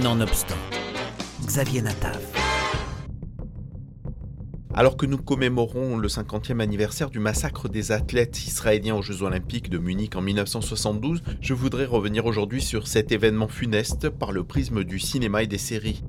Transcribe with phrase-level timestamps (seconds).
[0.00, 0.56] Nonobstant,
[1.44, 2.18] Xavier Natav.
[4.72, 9.68] Alors que nous commémorons le 50e anniversaire du massacre des athlètes israéliens aux Jeux olympiques
[9.68, 14.82] de Munich en 1972, je voudrais revenir aujourd'hui sur cet événement funeste par le prisme
[14.82, 16.02] du cinéma et des séries.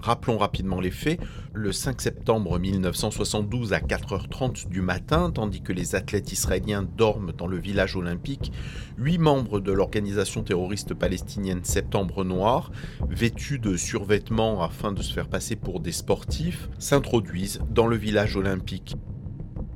[0.00, 1.18] Rappelons rapidement les faits.
[1.52, 7.48] Le 5 septembre 1972 à 4h30 du matin, tandis que les athlètes israéliens dorment dans
[7.48, 8.52] le village olympique,
[8.96, 12.70] huit membres de l'organisation terroriste palestinienne Septembre Noir,
[13.10, 18.36] vêtus de survêtements afin de se faire passer pour des sportifs, s'introduisent dans le village
[18.36, 18.94] olympique.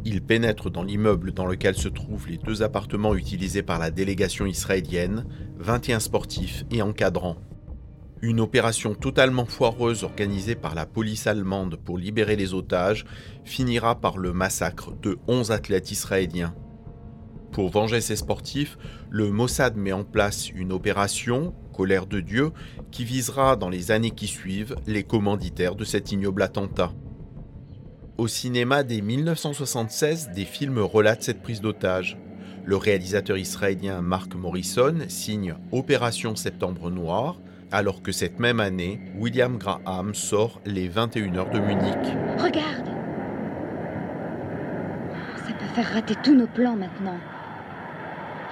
[0.05, 4.47] Ils pénètrent dans l'immeuble dans lequel se trouvent les deux appartements utilisés par la délégation
[4.47, 5.27] israélienne,
[5.59, 7.37] 21 sportifs et encadrants.
[8.25, 13.05] Une opération totalement foireuse organisée par la police allemande pour libérer les otages
[13.45, 16.55] finira par le massacre de 11 athlètes israéliens.
[17.51, 18.79] Pour venger ces sportifs,
[19.11, 22.53] le Mossad met en place une opération, Colère de Dieu,
[22.93, 26.93] qui visera dans les années qui suivent les commanditaires de cet ignoble attentat.
[28.18, 32.16] Au cinéma dès 1976, des films relatent cette prise d'otage.
[32.65, 37.41] Le réalisateur israélien Mark Morrison signe Opération Septembre Noir,
[37.73, 42.16] alors que cette même année, William Graham sort Les 21 heures de Munich.
[42.38, 42.87] Regarde
[45.37, 47.18] Ça peut faire rater tous nos plans maintenant.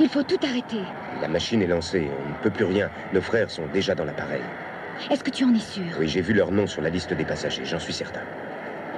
[0.00, 0.80] Il faut tout arrêter.
[1.20, 2.88] La machine est lancée, on ne peut plus rien.
[3.12, 4.42] Nos frères sont déjà dans l'appareil.
[5.10, 5.84] Est-ce que tu en es sûr?
[5.98, 8.22] Oui, j'ai vu leur nom sur la liste des passagers, j'en suis certain.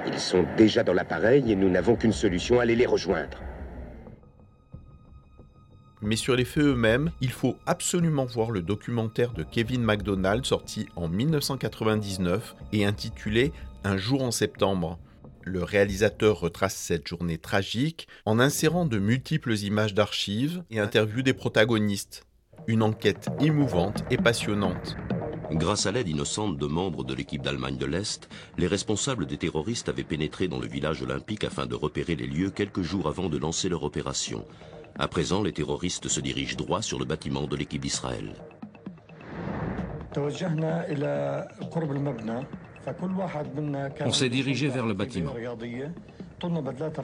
[0.07, 3.37] Ils sont déjà dans l'appareil et nous n'avons qu'une solution, aller les rejoindre
[6.03, 10.87] mais sur les faits eux-mêmes, il faut absolument voir le documentaire de Kevin MacDonald sorti
[10.95, 14.99] en 1999 et intitulé Un jour en septembre.
[15.43, 21.33] Le réalisateur retrace cette journée tragique en insérant de multiples images d'archives et interviews des
[21.33, 22.25] protagonistes.
[22.67, 24.95] Une enquête émouvante et passionnante.
[25.51, 29.89] Grâce à l'aide innocente de membres de l'équipe d'Allemagne de l'Est, les responsables des terroristes
[29.89, 33.37] avaient pénétré dans le village olympique afin de repérer les lieux quelques jours avant de
[33.37, 34.45] lancer leur opération.
[34.97, 38.33] À présent, les terroristes se dirigent droit sur le bâtiment de l'équipe d'Israël.
[44.05, 45.33] On s'est dirigé vers le bâtiment.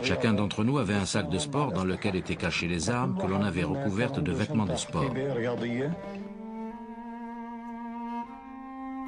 [0.03, 3.25] Chacun d'entre nous avait un sac de sport dans lequel étaient cachées les armes que
[3.25, 5.13] l'on avait recouvertes de vêtements de sport.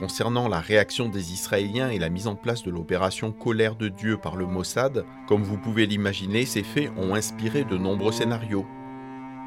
[0.02, 4.18] Concernant la réaction des Israéliens et la mise en place de l'opération Colère de Dieu
[4.18, 8.66] par le Mossad, comme vous pouvez l'imaginer, ces faits ont inspiré de nombreux scénarios.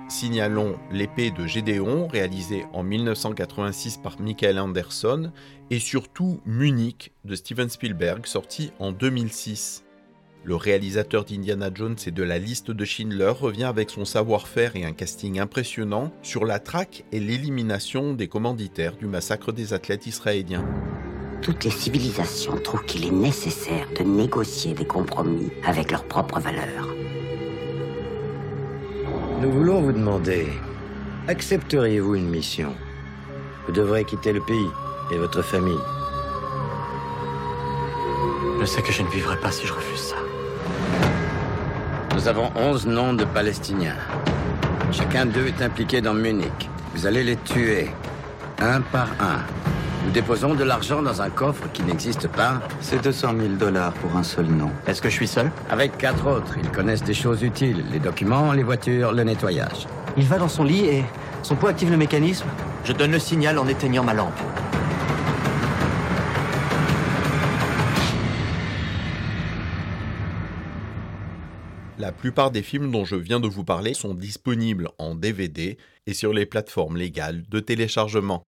[0.09, 5.33] Signalons L'épée de Gédéon, réalisé en 1986 par Michael Anderson,
[5.71, 9.84] et surtout Munich de Steven Spielberg, sorti en 2006.
[10.47, 14.85] Le réalisateur d'Indiana Jones et de la liste de Schindler revient avec son savoir-faire et
[14.85, 20.69] un casting impressionnant sur la traque et l'élimination des commanditaires du massacre des athlètes israéliens.
[21.41, 26.95] Toutes les civilisations trouvent qu'il est nécessaire de négocier des compromis avec leurs propres valeurs.
[29.41, 30.47] Nous voulons vous demander,
[31.27, 32.75] accepteriez-vous une mission?
[33.67, 34.69] Vous devrez quitter le pays
[35.11, 35.73] et votre famille.
[38.61, 40.17] Je sais que je ne vivrai pas si je refuse ça.
[42.15, 43.97] Nous avons 11 noms de Palestiniens.
[44.93, 46.71] Chacun d'eux est impliqué dans Munich.
[46.95, 47.91] Vous allez les tuer,
[48.61, 49.41] un par un.
[50.05, 52.61] Nous déposons de l'argent dans un coffre qui n'existe pas.
[52.81, 54.71] C'est 200 000 dollars pour un seul nom.
[54.87, 55.51] Est-ce que je suis seul?
[55.71, 56.57] Avec quatre autres.
[56.63, 57.85] Ils connaissent des choses utiles.
[57.91, 59.87] Les documents, les voitures, le nettoyage.
[60.17, 61.05] Il va dans son lit et
[61.43, 62.47] son pot active le mécanisme?
[62.85, 64.39] Je donne le signal en éteignant ma lampe.
[72.05, 76.13] La plupart des films dont je viens de vous parler sont disponibles en DVD et
[76.13, 78.43] sur les plateformes légales de téléchargement.